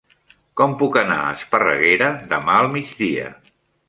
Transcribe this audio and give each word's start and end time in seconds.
Com 0.59 0.71
puc 0.77 0.95
anar 1.01 1.17
a 1.25 1.35
Esparreguera 1.35 2.07
demà 2.31 2.57
al 2.63 2.71
migdia? 2.77 3.27